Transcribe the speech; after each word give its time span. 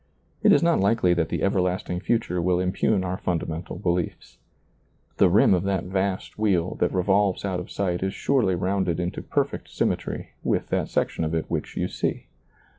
It 0.41 0.51
is 0.51 0.63
not 0.63 0.79
likely 0.79 1.13
that 1.13 1.29
the 1.29 1.43
ever 1.43 1.61
lasting 1.61 1.99
future 1.99 2.41
will 2.41 2.59
impugn 2.59 3.03
our 3.03 3.19
fundamental 3.19 3.75
beliefs. 3.77 4.39
The 5.17 5.29
rim. 5.29 5.53
of 5.53 5.61
that 5.65 5.83
vast 5.83 6.39
wheel 6.39 6.73
that 6.79 6.91
re 6.91 7.03
volves 7.03 7.45
out 7.45 7.59
of 7.59 7.69
sight 7.69 8.01
is 8.01 8.11
surely 8.15 8.55
rounded 8.55 8.99
into 8.99 9.21
perfect 9.21 9.69
symmetry 9.69 10.29
with 10.43 10.69
that 10.69 10.89
section 10.89 11.23
of 11.23 11.35
it 11.35 11.45
which 11.51 11.77
you 11.77 11.87
see. 11.87 12.25